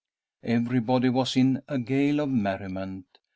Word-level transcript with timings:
Everybody 0.47 1.09
was 1.09 1.37
in 1.37 1.61
a 1.67 1.77
gale 1.77 2.21
of 2.21 2.29
merriment. 2.29 3.05